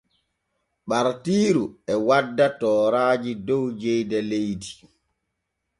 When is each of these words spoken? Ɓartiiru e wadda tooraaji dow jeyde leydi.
Ɓartiiru 0.87 1.63
e 1.91 1.93
wadda 2.07 2.45
tooraaji 2.59 3.31
dow 3.47 3.65
jeyde 3.79 4.19
leydi. 4.29 4.71